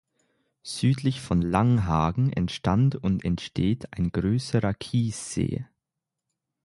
[0.63, 5.67] Südlich von Langhagen entstand und entsteht ein größerer Kiessee.